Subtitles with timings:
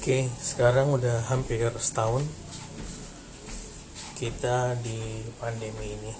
[0.00, 2.24] Oke, sekarang udah hampir setahun
[4.16, 6.12] kita di pandemi ini.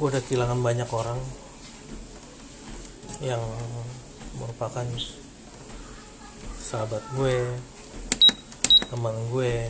[0.00, 1.20] Gue udah kehilangan banyak orang
[3.20, 3.44] yang
[4.40, 4.88] merupakan
[6.56, 7.44] sahabat gue,
[8.88, 9.68] teman gue,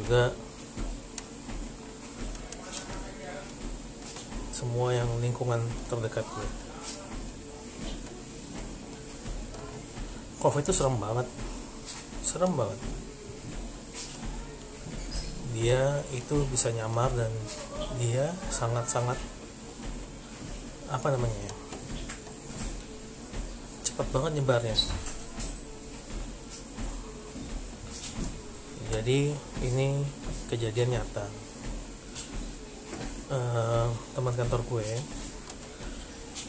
[0.00, 0.32] juga
[4.48, 5.60] semua yang lingkungan
[5.92, 6.71] terdekat gue.
[10.42, 11.22] Covid itu serem banget,
[12.26, 12.74] serem banget.
[15.54, 17.30] Dia itu bisa nyamar dan
[18.02, 19.14] dia sangat-sangat
[20.90, 21.54] apa namanya ya,
[23.86, 24.74] cepat banget nyebarnya.
[28.90, 29.30] Jadi
[29.62, 30.02] ini
[30.50, 31.26] kejadian nyata.
[33.32, 34.88] Eh, teman kantor gue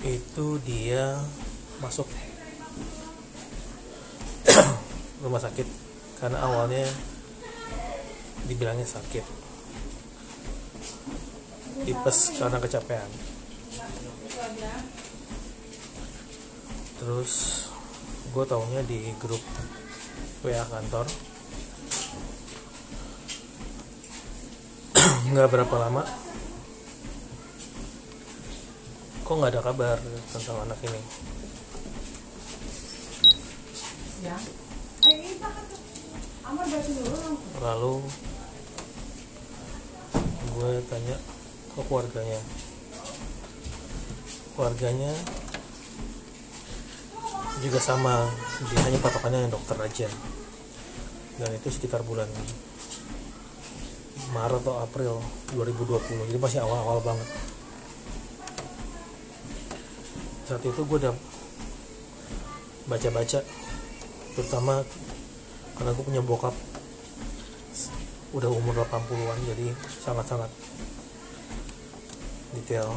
[0.04, 1.16] itu dia
[1.80, 2.10] masuk
[5.24, 5.66] rumah sakit.
[6.20, 6.84] Karena awalnya
[8.46, 9.24] dibilangnya sakit.
[11.88, 13.10] Tipes karena kecapean.
[17.00, 17.34] Terus
[18.36, 19.42] gue taunya di grup
[20.44, 21.08] WA kantor.
[25.32, 26.04] Nggak berapa lama
[29.24, 29.98] kok nggak ada kabar
[30.36, 31.00] tentang anak ini
[37.64, 37.94] lalu
[40.54, 41.18] gue tanya
[41.74, 42.40] ke keluarganya.
[44.54, 45.12] Keluarganya
[47.64, 48.30] juga sama
[48.70, 50.08] dia hanya patokannya yang dokter aja.
[51.42, 52.30] Dan itu sekitar bulan
[54.34, 55.22] Maret atau April
[55.58, 57.30] 2020 jadi masih awal-awal banget.
[60.46, 61.16] Saat itu gue udah
[62.86, 63.40] baca-baca
[64.34, 64.82] terutama
[65.84, 66.56] karena gue punya bokap
[68.32, 69.68] udah umur 80-an jadi
[70.00, 70.48] sangat-sangat
[72.56, 72.88] detail.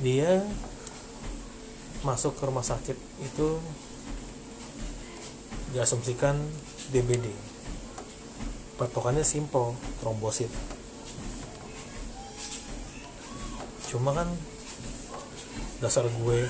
[0.00, 0.40] Dia
[2.00, 3.60] masuk ke rumah sakit itu
[5.76, 6.40] diasumsikan
[6.88, 7.28] DBD
[8.80, 10.48] patokannya simple trombosit.
[13.92, 14.32] Cuma kan
[15.84, 16.48] dasar gue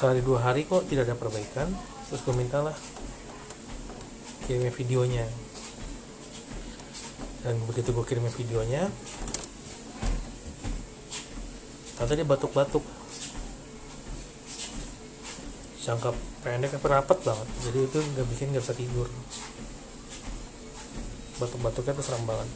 [0.00, 1.68] sehari dua hari kok tidak ada perbaikan
[2.08, 2.72] terus gue mintalah
[4.48, 5.28] kirimnya videonya.
[7.44, 8.88] Dan begitu gue kirimnya videonya
[12.00, 12.80] ternyata dia batuk-batuk.
[15.84, 16.16] Jangka
[16.48, 17.48] pendek tapi rapat banget.
[17.68, 19.08] Jadi itu nggak bikin nggak bisa tidur.
[21.36, 22.48] Batuk-batuknya tuh seram banget.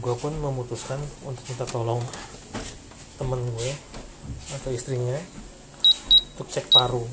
[0.00, 2.00] Gue pun memutuskan untuk minta tolong
[3.14, 3.70] temen gue
[4.58, 5.18] atau istrinya
[6.34, 7.06] untuk cek paru.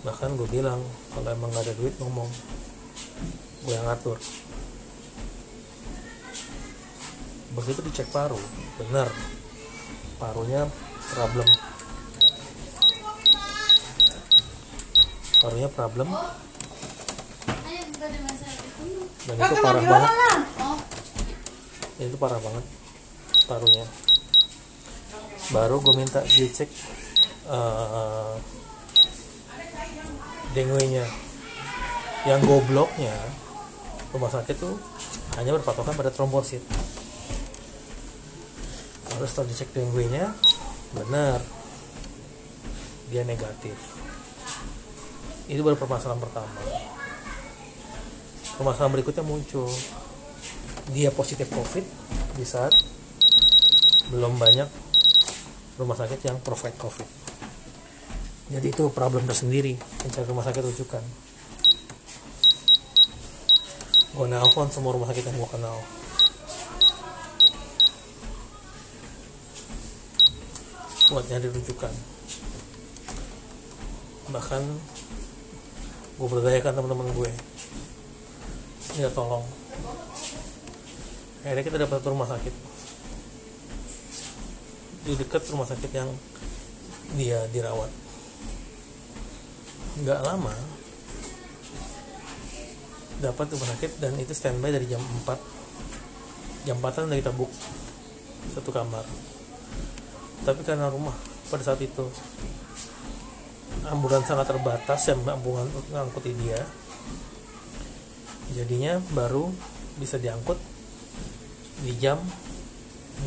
[0.00, 0.80] Bahkan gue bilang
[1.12, 2.30] kalau emang gak ada duit ngomong.
[3.68, 4.16] Gue yang ngatur.
[7.52, 8.40] Begitu dicek paru
[8.80, 9.08] bener.
[10.16, 10.64] Parunya
[11.12, 11.48] problem.
[15.44, 16.08] Parunya problem.
[19.28, 20.12] Dan itu parah banget.
[22.00, 22.64] dan itu parah banget
[23.50, 23.82] parunya
[25.50, 26.70] baru gue minta dicek
[27.50, 28.38] uh,
[30.54, 31.06] dengue-nya.
[32.28, 33.16] Yang gobloknya
[34.12, 34.76] rumah sakit tuh
[35.40, 36.60] hanya berpatokan pada trombosit.
[39.16, 40.30] Lalu setelah dicek dengue-nya
[40.94, 41.40] benar
[43.10, 43.74] dia negatif.
[45.50, 46.60] Itu baru permasalahan pertama.
[48.54, 49.66] Permasalahan berikutnya muncul.
[50.94, 51.86] Dia positif covid
[52.36, 52.74] di saat
[54.10, 54.66] belum banyak
[55.78, 57.06] rumah sakit yang provide covid.
[58.50, 61.04] Jadi itu problem tersendiri mencari rumah sakit rujukan.
[64.10, 65.78] Gue nelfon semua rumah sakit yang gue kenal.
[71.14, 71.94] Buat nyari rujukan.
[74.34, 74.62] Bahkan
[76.18, 77.30] gue berdayakan teman-teman gue.
[78.98, 79.46] Ya tolong.
[81.46, 82.69] Akhirnya kita dapat rumah sakit
[85.10, 86.06] di dekat rumah sakit yang
[87.18, 87.90] dia dirawat.
[90.06, 90.54] Nggak lama
[93.18, 97.50] dapat rumah sakit dan itu standby dari jam 4 jam 4 udah kita book
[98.54, 99.02] satu kamar.
[100.46, 101.12] Tapi karena rumah
[101.50, 102.06] pada saat itu
[103.90, 106.62] ambulans sangat terbatas yang ambulans ngangkuti dia.
[108.54, 109.50] Jadinya baru
[109.98, 110.56] bisa diangkut
[111.82, 112.22] di jam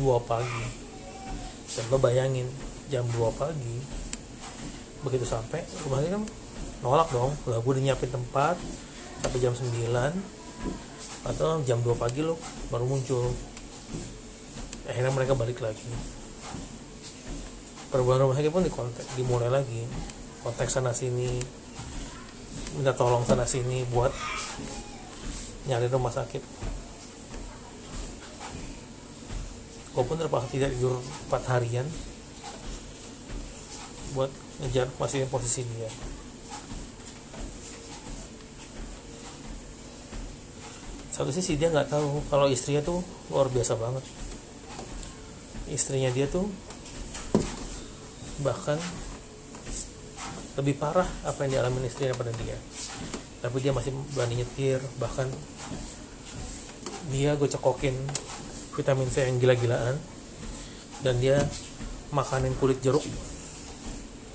[0.24, 0.83] pagi
[1.74, 2.46] dan lo bayangin
[2.88, 3.76] jam 2 pagi
[5.04, 6.22] begitu sampai rumahnya kan
[6.80, 7.32] nolak dong.
[7.50, 8.56] Lah gue udah nyiapin tempat
[9.20, 9.68] sampai jam 9
[11.24, 12.40] atau jam 2 pagi lo
[12.72, 13.34] baru muncul.
[14.88, 15.88] Akhirnya mereka balik lagi.
[17.88, 19.84] Perubahan rumah sakit pun dikontak dimulai lagi.
[20.44, 21.40] Kontak sana sini
[22.74, 24.10] minta tolong sana sini buat
[25.70, 26.42] nyari rumah sakit
[29.94, 30.98] gue pun terpaksa tidak tidur
[31.30, 31.86] 4 harian
[34.18, 34.30] buat
[34.62, 35.90] ngejar masih posisi dia
[41.14, 42.98] satu sisi dia nggak tahu kalau istrinya tuh
[43.30, 44.02] luar biasa banget.
[45.70, 46.50] Istrinya dia tuh
[48.42, 48.74] bahkan
[50.58, 52.58] lebih parah apa yang dialami istrinya pada dia.
[53.46, 55.30] Tapi dia masih berani nyetir bahkan
[57.14, 57.94] dia gue cekokin
[58.74, 59.96] vitamin C yang gila-gilaan.
[61.02, 61.40] Dan dia
[62.10, 63.02] makanin kulit jeruk.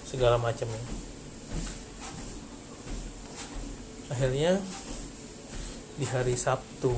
[0.07, 0.81] Segala macamnya.
[4.09, 4.57] Akhirnya
[5.99, 6.91] di hari Sabtu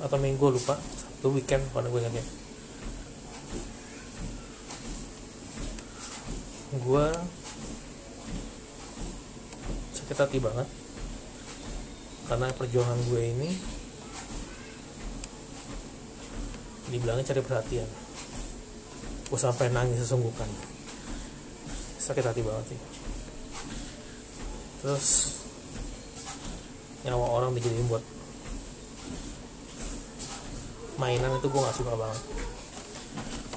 [0.00, 0.78] atau Minggu lupa.
[0.78, 2.44] Sabtu weekend pada gue ingatnya
[6.84, 7.06] gue
[9.94, 10.68] sakit hati banget.
[12.24, 13.50] Karena perjuangan gue ini
[16.92, 17.88] dibilangnya cari perhatian.
[19.30, 20.48] Gue sampai nangis sesungguhkan.
[21.96, 22.80] Sakit hati banget sih.
[24.84, 25.08] Terus
[27.08, 28.04] nyawa orang dijadiin buat
[31.00, 32.22] mainan itu gue gak suka banget.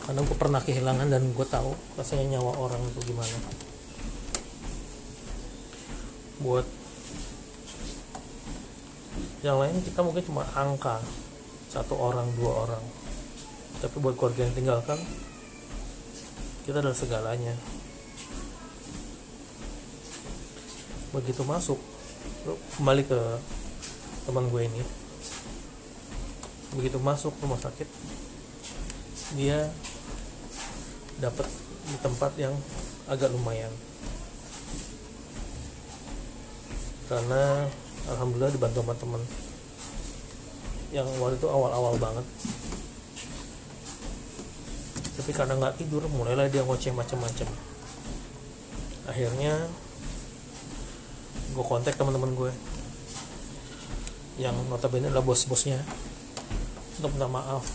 [0.08, 3.38] Karena gue pernah kehilangan dan gue tahu rasanya nyawa orang itu gimana.
[6.40, 6.66] Buat
[9.44, 11.04] yang lain kita mungkin cuma angka.
[11.68, 12.84] Satu orang dua orang
[13.78, 15.00] tapi buat keluarga yang tinggalkan
[16.68, 17.56] kita adalah segalanya.
[21.16, 21.80] Begitu masuk
[22.76, 23.20] kembali ke
[24.28, 24.84] teman gue ini.
[26.76, 27.88] Begitu masuk rumah sakit
[29.40, 29.72] dia
[31.24, 31.48] dapat
[31.88, 32.52] di tempat yang
[33.08, 33.72] agak lumayan.
[37.08, 37.64] Karena
[38.12, 39.24] alhamdulillah dibantu sama teman
[40.92, 42.24] yang waktu itu awal-awal banget
[45.28, 47.52] tapi karena nggak tidur mulailah dia ngoceh macam-macam.
[49.12, 49.60] Akhirnya
[51.52, 52.52] gue kontak teman-teman gue
[54.40, 55.84] yang notabene adalah bos-bosnya.
[56.96, 57.68] Untuk minta maaf.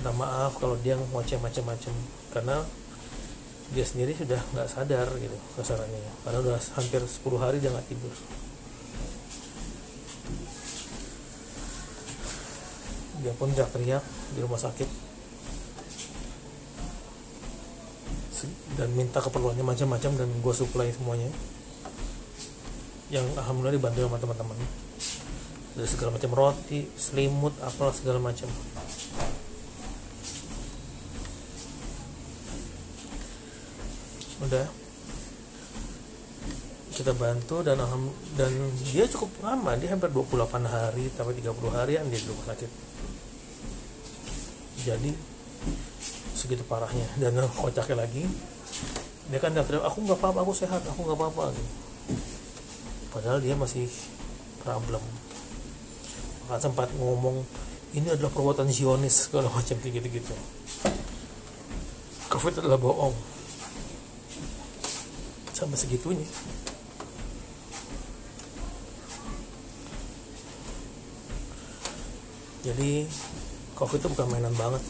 [0.00, 1.92] Minta maaf kalau dia ngoceh macam-macam.
[2.32, 2.64] Karena
[3.76, 6.08] dia sendiri sudah nggak sadar gitu kasarannya.
[6.24, 8.16] Karena udah hampir 10 hari dia nggak tidur
[13.22, 14.02] dia pun teriak-teriak
[14.34, 15.12] di rumah sakit.
[18.72, 21.30] Dan minta keperluannya macam-macam dan gue supply semuanya.
[23.12, 24.58] Yang alhamdulillah dibantu sama teman-teman.
[25.76, 28.48] Dari segala macam roti, selimut, apalah segala macam.
[34.42, 34.66] Udah.
[36.92, 38.52] Kita bantu dan alham, dan
[38.88, 39.76] dia cukup lama.
[39.76, 42.91] Dia hampir 28 hari sampai 30 harian dia di rumah sakit
[44.82, 45.10] jadi
[46.36, 47.06] segitu parahnya.
[47.18, 48.26] Dan kocaknya lagi
[49.30, 51.72] dia kan teriak aku nggak apa-apa aku sehat aku nggak apa-apa gitu.
[53.14, 53.88] padahal dia masih
[54.60, 55.00] problem.
[56.44, 57.40] Bahkan sempat ngomong
[57.96, 60.34] ini adalah perbuatan Zionis segala macam kayak gitu-gitu.
[62.32, 63.14] Covid adalah bohong.
[65.52, 66.26] Sampai segitunya.
[72.62, 73.04] Jadi
[73.82, 74.82] covid itu bukan mainan banget.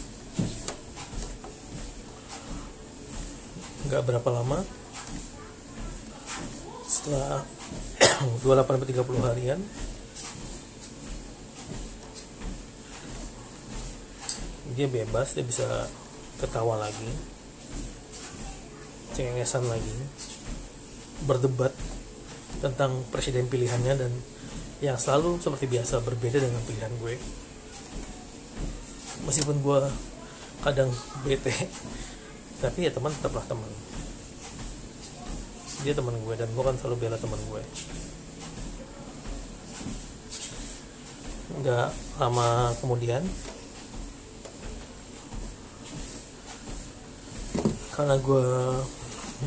[3.89, 4.61] Nggak berapa lama
[6.85, 7.41] setelah
[8.45, 9.61] 28 30 harian
[14.77, 15.67] dia bebas dia bisa
[16.37, 17.11] ketawa lagi
[19.17, 19.97] cengengesan lagi
[21.25, 21.73] berdebat
[22.61, 24.13] tentang presiden pilihannya dan
[24.79, 27.17] yang selalu seperti biasa berbeda dengan pilihan gue
[29.27, 29.79] meskipun gue
[30.63, 30.91] kadang
[31.27, 31.53] bete
[32.63, 33.67] tapi ya teman tetaplah teman.
[35.83, 37.63] Dia teman gue dan gue kan selalu bela teman gue
[41.63, 43.23] nggak lama kemudian
[47.93, 48.47] karena gue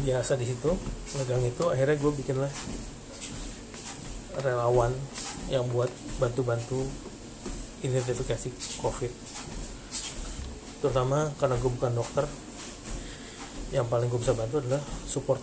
[0.05, 0.71] biasa di situ
[1.17, 2.53] megang itu akhirnya gue bikin lah
[4.39, 4.95] relawan
[5.51, 5.91] yang buat
[6.21, 6.87] bantu-bantu
[7.81, 9.11] identifikasi COVID
[10.85, 12.29] terutama karena gue bukan dokter
[13.73, 14.77] yang paling gue bisa bantu adalah
[15.09, 15.41] support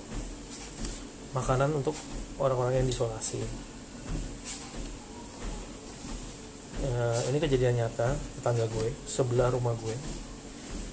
[1.35, 1.99] makanan untuk
[2.39, 3.43] orang-orang yang diisolasi.
[6.79, 9.99] Ya, ini kejadian nyata tetangga gue sebelah rumah gue.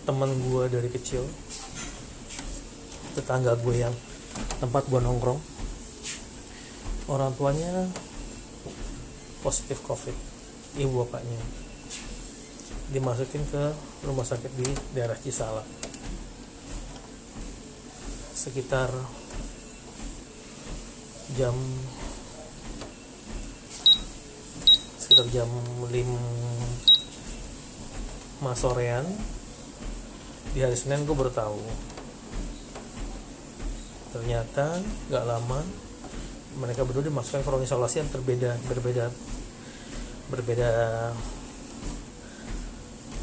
[0.09, 1.21] Teman gue dari kecil
[3.13, 3.93] tetangga gue yang
[4.57, 5.37] tempat gue nongkrong.
[7.05, 7.85] Orang tuanya
[9.45, 10.17] positif covid
[10.81, 11.68] ibu bapaknya
[12.89, 13.73] dimasukin ke
[14.05, 14.65] rumah sakit di
[14.97, 15.65] daerah Cisalak.
[18.33, 18.89] Sekitar
[21.37, 21.53] jam
[24.97, 25.49] sekitar jam
[25.85, 25.93] 5
[28.57, 29.05] sorean.
[30.49, 31.61] Di hari Senin gue baru tahu.
[34.17, 34.81] Ternyata
[35.13, 35.61] nggak lama
[36.57, 39.13] mereka berdua dimasukkan ke ruang isolasi yang terbeda berbeda
[40.33, 40.69] berbeda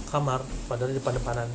[0.07, 1.51] kamar padahal di depan-depanan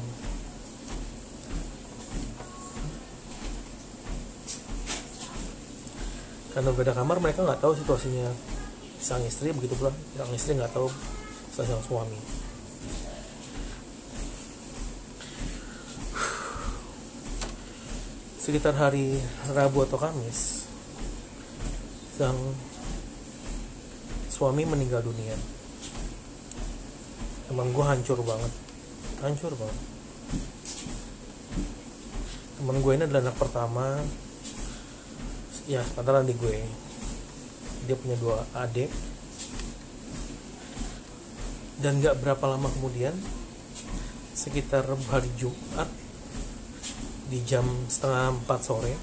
[6.51, 8.27] karena berbeda kamar mereka nggak tahu situasinya.
[9.01, 9.89] Sang istri begitu pula.
[10.19, 10.91] Sang istri nggak tahu
[11.55, 12.19] sang suami.
[18.41, 19.21] Sekitar hari
[19.53, 20.65] Rabu atau Kamis
[22.17, 22.37] sang
[24.29, 25.33] suami meninggal dunia
[27.51, 28.53] teman gue hancur banget.
[29.19, 29.79] Hancur banget.
[32.55, 33.99] Teman gue ini adalah anak pertama.
[35.67, 36.63] Ya antara adik gue.
[37.91, 38.87] Dia punya dua adik.
[41.83, 43.11] Dan gak berapa lama kemudian
[44.31, 45.91] sekitar hari Jumat
[47.27, 48.95] di jam setengah empat sore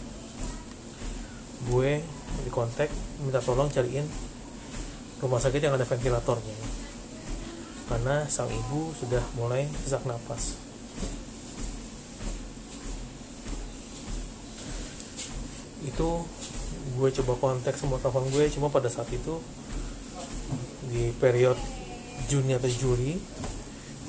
[1.69, 2.01] gue
[2.45, 2.93] di kontak
[3.25, 4.05] minta tolong cariin
[5.25, 6.68] rumah sakit yang ada ventilatornya
[7.89, 10.61] karena sang ibu sudah mulai sesak napas.
[15.89, 16.29] Itu
[17.01, 19.41] gue coba kontak semua telepon gue cuma pada saat itu
[20.89, 21.61] di periode
[22.29, 23.17] Juni atau Juli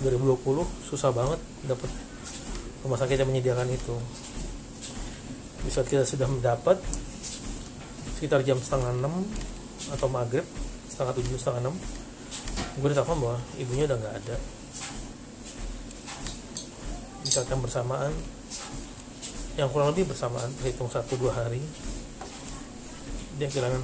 [0.04, 1.92] 2020 susah banget dapat
[2.84, 3.96] rumah sakit yang menyediakan itu.
[5.64, 6.80] Di saat kita sudah mendapat
[8.20, 9.24] sekitar jam setengah enam
[9.96, 10.44] atau maghrib
[10.92, 11.76] setengah tujuh setengah enam
[12.80, 14.36] gue ditelepon bahwa ibunya udah nggak ada.
[17.24, 18.14] Di bersamaan
[19.60, 21.60] yang kurang lebih bersamaan terhitung satu dua hari
[23.36, 23.84] dia kehilangan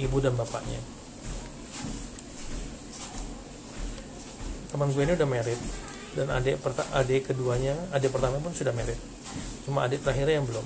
[0.00, 0.80] ibu dan bapaknya.
[4.68, 5.60] Teman gue ini udah married
[6.16, 6.60] dan adik
[6.92, 9.00] adik keduanya adik pertama pun sudah married.
[9.64, 10.64] Cuma adik terakhirnya yang belum.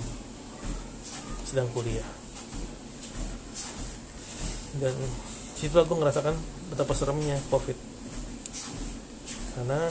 [1.46, 2.06] Sedang kuliah.
[4.78, 4.94] Dan
[5.62, 6.34] situ aku ngerasakan
[6.74, 7.78] betapa seremnya covid.
[9.54, 9.86] Karena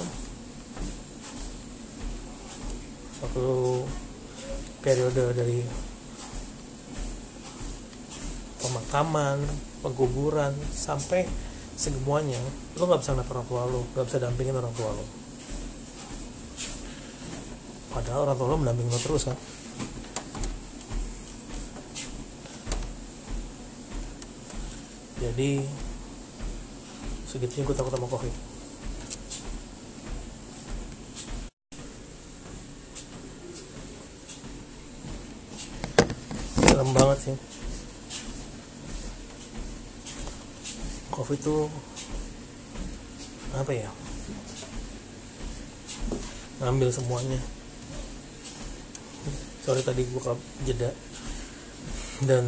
[3.23, 3.47] waktu
[4.83, 5.63] periode dari
[8.59, 9.39] pemakaman
[9.79, 11.23] pengkuburan sampai
[11.79, 12.43] semuanya
[12.75, 15.05] lo nggak bisa ngeliat orang tua lo nggak bisa dampingin orang tua lo.
[17.95, 19.39] Padahal orang tua lo mendampingin lo terus kan
[25.31, 25.63] jadi
[27.23, 28.33] segitunya gue takut sama covid.
[36.67, 37.37] Serem banget sih.
[41.15, 41.71] Covid tuh
[43.55, 43.87] apa ya?
[46.59, 47.39] Ngambil semuanya.
[49.63, 50.19] Sorry tadi gue
[50.67, 50.91] jeda.
[52.27, 52.43] Dan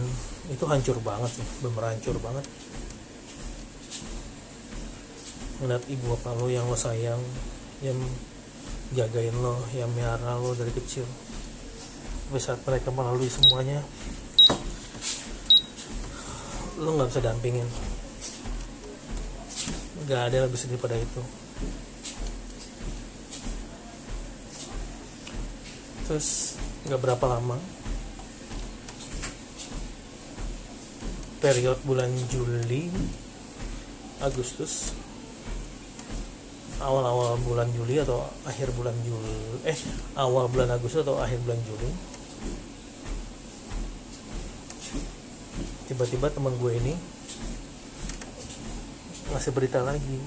[0.52, 2.44] itu hancur banget sih bener hancur banget
[5.64, 7.24] ngeliat ibu bapak lo yang lo sayang
[7.80, 7.96] yang
[8.92, 11.08] jagain lo yang miara lo dari kecil.
[12.28, 13.80] Tapi saat mereka melalui semuanya
[16.84, 17.68] lo nggak bisa dampingin.
[20.04, 21.22] Nggak ada yang lebih sedih pada itu.
[26.04, 27.56] Terus nggak berapa lama
[31.40, 32.88] periode bulan Juli
[34.24, 34.96] Agustus
[36.84, 39.80] awal-awal bulan Juli atau akhir bulan Juli eh
[40.20, 41.90] awal bulan Agustus atau akhir bulan Juli
[45.88, 46.94] tiba-tiba teman gue ini
[49.34, 50.22] ngasih berita lagi.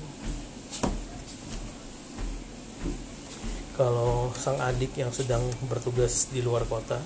[3.79, 6.99] Kalau sang adik yang sedang bertugas di luar kota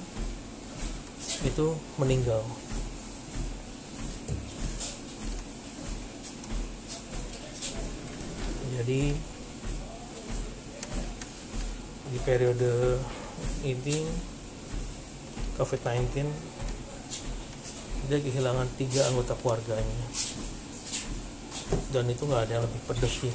[1.44, 2.40] itu meninggal.
[8.80, 9.12] Jadi
[12.10, 12.98] di periode
[13.62, 14.02] ini
[15.54, 16.26] COVID-19
[18.10, 20.02] dia kehilangan tiga anggota keluarganya.
[21.94, 23.34] Dan itu nggak ada yang lebih pedes sih.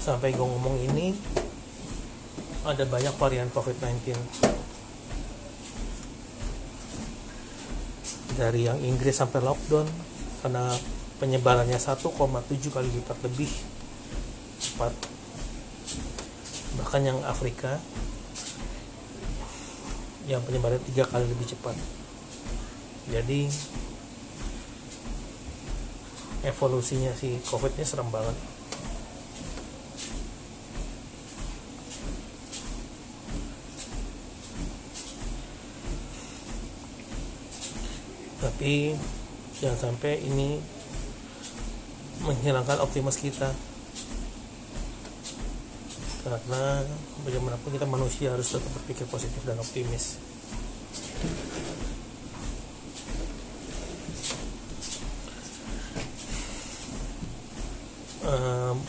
[0.00, 1.12] Sampai gue ngomong ini
[2.64, 4.16] ada banyak varian COVID-19
[8.36, 9.88] dari yang Inggris sampai lockdown
[10.44, 10.76] karena
[11.16, 12.12] penyebarannya 1,7
[12.72, 13.50] kali lipat lebih
[14.60, 14.92] cepat
[16.76, 17.80] bahkan yang Afrika
[20.26, 21.78] yang penyebarannya tiga kali lebih cepat.
[23.06, 23.46] Jadi
[26.42, 28.34] evolusinya si covid nya serem banget.
[38.42, 38.98] Tapi
[39.62, 40.58] jangan sampai ini
[42.26, 43.54] menghilangkan optimis kita.
[46.26, 46.82] Karena
[47.22, 50.18] bagaimanapun kita manusia harus tetap berpikir positif dan optimis.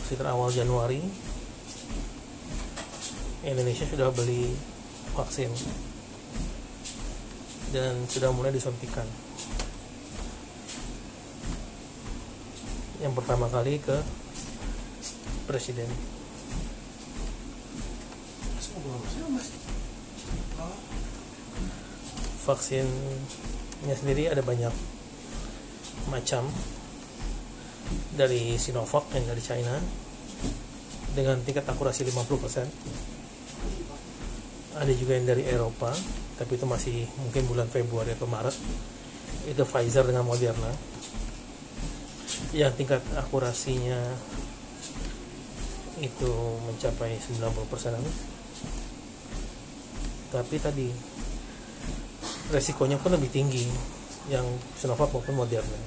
[0.08, 1.04] Sekitar awal Januari
[3.44, 4.56] Indonesia sudah beli
[5.12, 5.52] vaksin
[7.76, 9.04] dan sudah mulai disuntikan
[13.08, 13.96] yang pertama kali ke
[15.48, 15.88] presiden.
[22.44, 24.76] Vaksinnya sendiri ada banyak
[26.12, 26.52] macam.
[28.12, 29.72] Dari Sinovac yang dari China
[31.16, 35.96] dengan tingkat akurasi 50% ada juga yang dari Eropa
[36.36, 38.52] tapi itu masih mungkin bulan Februari atau Maret.
[39.48, 40.97] Itu Pfizer dengan Moderna
[42.58, 44.02] yang tingkat akurasinya
[46.02, 46.30] itu
[46.66, 47.54] mencapai 90%
[50.34, 50.90] tapi tadi
[52.50, 53.62] resikonya pun lebih tinggi
[54.28, 54.44] yang
[54.76, 55.78] Sinovac maupun Moderna.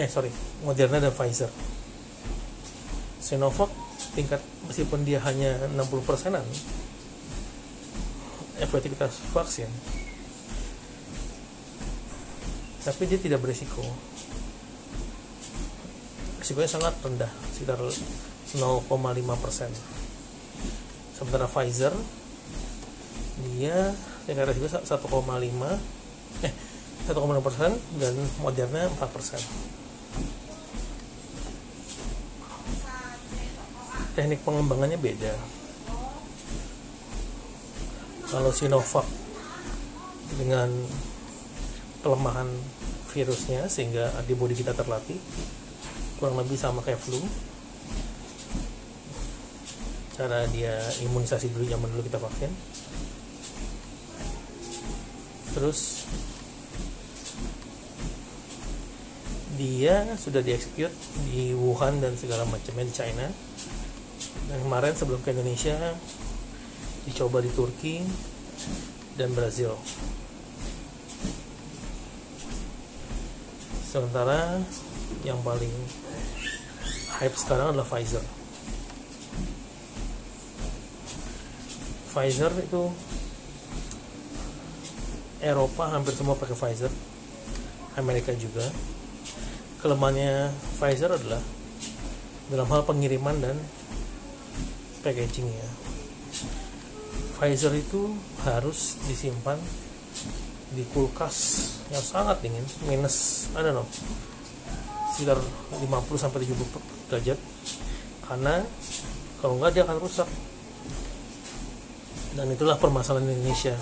[0.00, 0.32] Eh sorry
[0.64, 1.52] Moderna dan Pfizer.
[3.20, 3.68] Sinovac
[4.14, 6.46] tingkat meskipun dia hanya 60 persenan
[8.62, 9.66] efektivitas vaksin
[12.84, 13.80] tapi dia tidak berisiko.
[16.44, 18.84] Risikonya sangat rendah sekitar 0,5
[19.40, 19.72] persen.
[21.16, 21.96] Sementara Pfizer
[23.56, 23.96] dia
[24.28, 24.84] tingkat risiko 1,5
[26.44, 26.52] eh
[27.08, 29.40] 1,6 persen dan Moderna 4 persen.
[34.14, 35.32] Teknik pengembangannya beda.
[38.28, 39.08] Kalau Sinovac
[40.36, 40.70] dengan
[42.04, 42.46] kelemahan
[43.16, 45.16] virusnya sehingga antibodi kita terlatih.
[46.20, 47.18] Kurang lebih sama kayak flu.
[50.14, 52.52] Cara dia imunisasi dulu zaman dulu kita vaksin
[55.54, 56.02] terus
[59.54, 60.90] dia sudah dieksekut
[61.30, 63.26] di Wuhan dan segala macamnya di China.
[64.50, 65.78] Dan kemarin sebelum ke Indonesia
[67.06, 68.02] dicoba di Turki
[69.14, 69.78] dan Brazil
[73.94, 74.58] sementara
[75.22, 75.70] yang paling
[77.22, 78.26] hype sekarang adalah Pfizer.
[82.10, 82.90] Pfizer itu
[85.38, 86.90] Eropa hampir semua pakai Pfizer.
[87.94, 88.66] Amerika juga.
[89.78, 90.50] Kelemahannya
[90.82, 91.42] Pfizer adalah
[92.50, 93.54] dalam hal pengiriman dan
[95.06, 95.70] packagingnya.
[97.38, 98.10] Pfizer itu
[98.42, 99.62] harus disimpan
[100.74, 102.64] di kulkas yang sangat dingin.
[102.88, 103.88] Minus I don't know
[105.14, 105.86] sekitar 50
[106.18, 107.38] sampai 70 derajat.
[108.26, 108.66] Karena
[109.38, 110.26] kalau enggak dia akan rusak.
[112.34, 113.78] Dan itulah permasalahan Indonesia.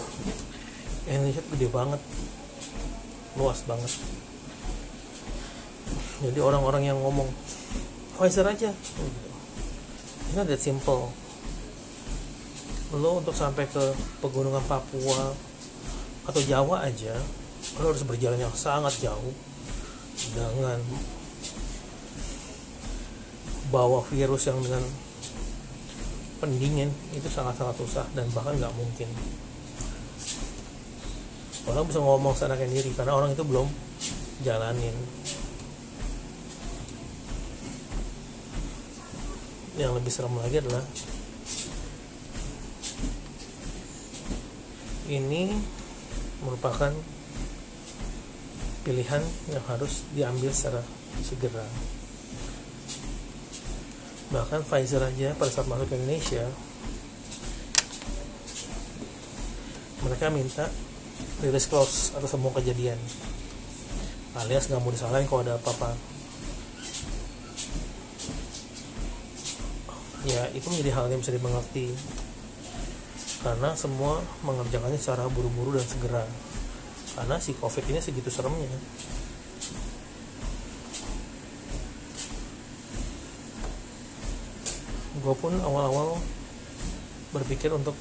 [1.09, 2.01] Indonesia gede banget.
[3.41, 3.89] Luas banget.
[6.21, 7.33] Jadi orang-orang yang ngomong
[8.21, 8.71] Pfizer aja.
[10.31, 11.09] Ini that simple.
[12.93, 15.33] Lo untuk sampai ke pegunungan Papua
[16.29, 17.17] atau Jawa aja
[17.81, 19.33] lo harus berjalan yang sangat jauh.
[20.37, 20.79] Dengan
[23.73, 24.85] bawa virus yang dengan
[26.43, 29.09] pendingin itu sangat-sangat susah dan bahkan nggak mungkin.
[31.71, 33.71] Orang bisa ngomong sana diri karena orang itu belum
[34.43, 34.97] jalanin.
[39.79, 40.85] Yang lebih serem lagi adalah
[45.09, 45.55] ini
[46.43, 46.93] merupakan
[48.83, 50.83] pilihan yang harus diambil secara
[51.23, 51.65] segera.
[54.35, 56.45] Bahkan Pfizer aja pada saat masuk ke Indonesia
[60.03, 60.67] mereka minta
[61.39, 62.99] rilis close atas semua kejadian.
[64.35, 65.95] Alias nggak mau disalahin kalau ada apa-apa.
[70.27, 71.95] Ya itu menjadi hal yang bisa dimengerti.
[73.43, 76.23] Karena semua mengerjakannya secara buru-buru dan segera
[77.13, 78.69] karena si covid ini segitu seremnya.
[85.23, 86.19] Gue pun awal-awal
[87.33, 87.97] berpikir untuk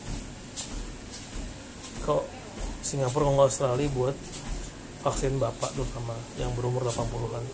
[2.04, 2.26] kok
[2.82, 4.18] Singapura kalau Australia buat
[5.02, 7.46] vaksin bapak terutama yang berumur 80-an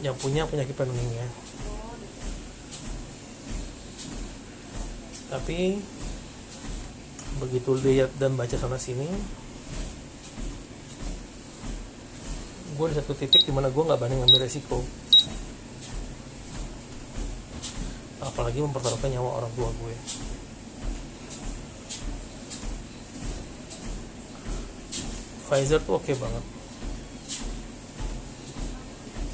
[0.00, 1.28] yang punya penyakit penuningnya
[5.30, 5.78] tapi
[7.38, 9.06] begitu lihat dan baca sana sini
[12.80, 14.80] gue di satu titik di mana gue nggak berani ngambil resiko.
[18.24, 19.94] Apalagi mempertaruhkan nyawa orang tua gue.
[25.44, 26.44] Pfizer tuh oke banget.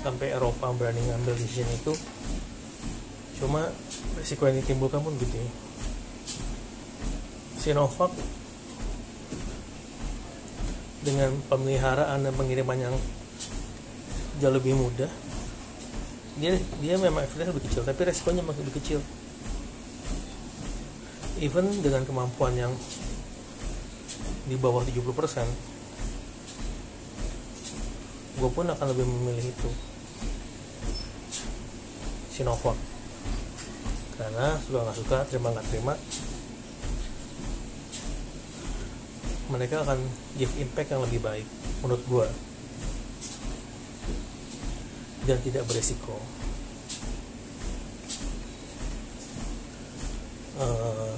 [0.02, 1.94] Sampai Eropa berani ngambil decision itu
[3.38, 3.70] cuma
[4.18, 5.44] risiko yang ditimbulkan pun gede
[7.60, 8.10] Sinovac
[11.04, 12.96] dengan pemeliharaan dan pengiriman yang
[14.40, 15.08] jauh lebih mudah.
[16.36, 16.52] Dia
[16.84, 19.00] dia memang evidence lebih kecil tapi resikonya masih lebih kecil.
[21.40, 22.72] Even dengan kemampuan yang
[24.46, 25.04] di bawah 70%
[28.36, 29.70] gue pun akan lebih memilih itu.
[32.36, 32.76] Sinovac.
[34.16, 35.94] Karena suka nggak suka terima nggak terima
[39.46, 39.98] mereka akan
[40.34, 41.46] give impact yang lebih baik
[41.82, 42.26] menurut gue
[45.26, 46.16] dan tidak beresiko.
[50.56, 51.12] Uh,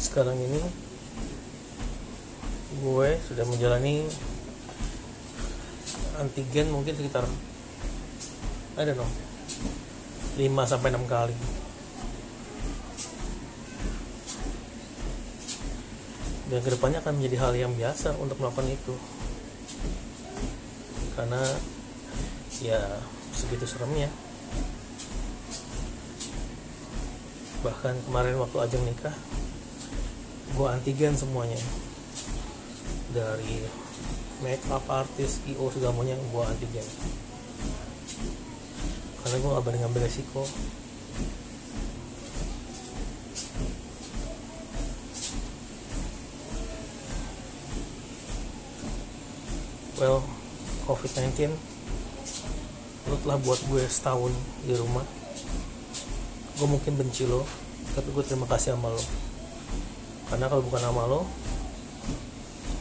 [0.00, 0.62] sekarang ini
[2.80, 4.08] gue sudah menjalani
[6.16, 7.28] antigen mungkin sekitar
[8.80, 9.10] I don't know
[10.32, 11.36] 5 sampai 6 kali.
[16.48, 18.96] Dan ke depannya akan menjadi hal yang biasa untuk melakukan itu.
[21.12, 21.44] Karena
[22.64, 22.80] ya
[23.42, 24.06] segitu seremnya.
[27.66, 29.14] Bahkan kemarin waktu ajang nikah
[30.54, 31.58] gue antigen semuanya.
[33.10, 33.66] Dari
[34.46, 36.86] make up artis io segalanya gue antigen.
[39.26, 40.46] Karena gue gak berani ngambil resiko.
[49.98, 50.22] Well
[50.82, 51.54] covid-19
[53.12, 54.32] lu telah buat gue setahun
[54.64, 55.04] di rumah.
[56.56, 57.44] Gue mungkin benci lo
[57.92, 59.04] tapi gue terima kasih sama lo.
[60.32, 61.28] Karena kalau bukan sama lo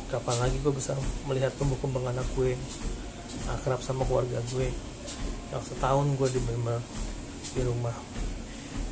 [0.07, 0.95] kapan lagi gue bisa
[1.27, 2.55] melihat tumbuh kembang anak gue
[3.47, 4.71] akrab sama keluarga gue
[5.51, 6.79] yang setahun gue di bener
[7.51, 7.95] di rumah.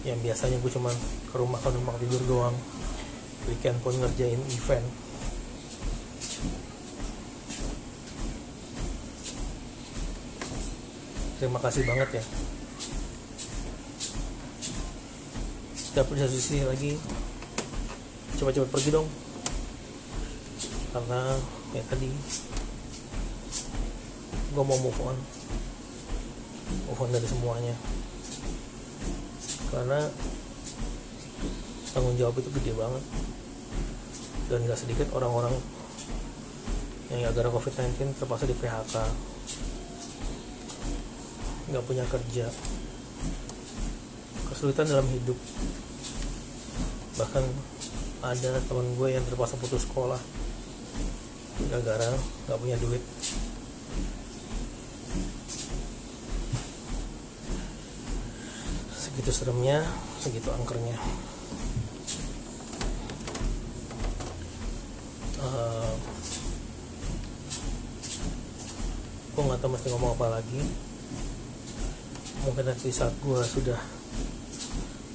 [0.03, 0.91] Yang biasanya gue cuma
[1.31, 2.55] ke rumah ke rumah tidur doang.
[3.47, 4.83] Weekend pun ngerjain event
[11.39, 12.23] terima kasih banget ya.
[15.71, 16.99] Di satu sisi lagi.
[18.35, 19.07] Coba-coba pergi dong.
[20.91, 21.39] Karena
[21.71, 22.11] ya tadi
[24.51, 25.17] gue mau move on.
[26.91, 27.75] Move on dari semuanya.
[29.71, 30.11] Karena
[31.95, 33.03] tanggung jawab itu gede banget.
[34.51, 35.55] Dan gak sedikit orang-orang
[37.15, 38.95] yang gara covid-19 terpaksa di PHK
[41.69, 42.49] nggak punya kerja.
[44.49, 45.37] Kesulitan dalam hidup.
[47.21, 47.43] Bahkan
[48.25, 50.19] ada teman gue yang terpaksa putus sekolah.
[51.69, 52.17] Gara-gara
[52.49, 53.03] nggak punya duit.
[58.97, 59.85] Segitu seremnya
[60.19, 60.97] segitu angkernya.
[65.39, 65.93] Uh,
[69.31, 70.88] gue nggak tahu mesti ngomong apa lagi
[72.47, 73.79] mungkin nanti saat gue sudah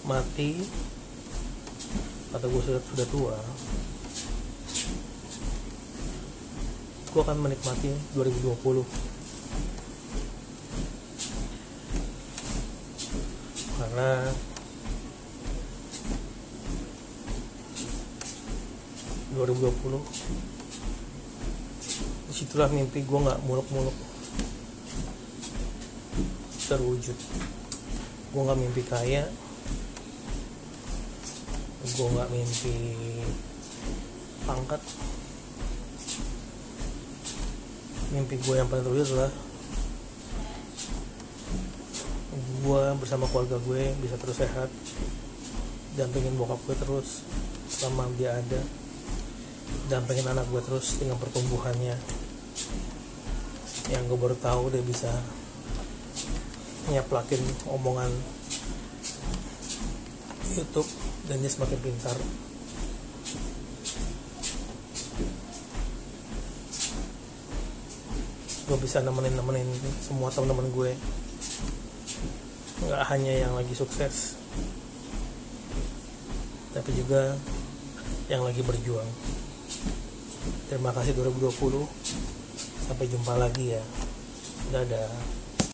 [0.04, 0.60] mati
[2.36, 3.36] atau gue sudah sudah tua
[7.14, 8.84] gue akan menikmati 2020
[13.78, 14.10] karena
[19.34, 20.02] dua ribu dua puluh
[22.26, 24.13] di situlah mimpi gue nggak muluk-muluk
[26.68, 27.18] terwujud
[28.34, 29.30] gue nggak mimpi kaya.
[31.86, 32.74] Gue nggak mimpi
[34.42, 34.82] pangkat.
[38.10, 39.32] Mimpi gue yang paling terwujud adalah
[42.34, 44.72] gue bersama keluarga gue bisa terus sehat
[45.94, 47.22] dampingin bokap gue terus
[47.70, 48.60] selama dia ada
[49.86, 51.94] dampingin anak gue terus dengan pertumbuhannya.
[53.94, 55.12] Yang gue baru tahu dia bisa
[56.92, 58.12] nyaplakin omongan
[60.54, 60.86] YouTube
[61.26, 62.16] dan dia semakin pintar.
[68.64, 69.68] Gue bisa nemenin nemenin
[70.04, 70.92] semua teman-teman gue.
[72.84, 74.36] Nggak hanya yang lagi sukses
[76.74, 77.38] tapi juga
[78.26, 79.06] yang lagi berjuang.
[80.66, 81.86] Terima kasih 2020
[82.90, 83.82] sampai jumpa lagi ya.
[84.74, 85.33] Dadah